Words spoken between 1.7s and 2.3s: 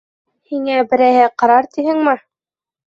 тиһеңме?